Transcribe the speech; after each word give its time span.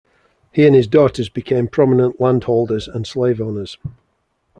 He 0.51 0.65
and 0.65 0.73
his 0.75 0.87
daughters 0.87 1.29
became 1.29 1.67
prominent 1.67 2.19
land 2.19 2.45
holders 2.45 2.87
and 2.87 3.05
slaveowners. 3.05 3.77